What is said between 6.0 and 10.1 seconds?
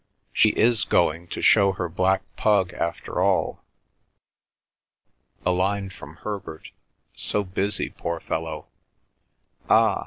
Herbert—so busy, poor fellow! Ah!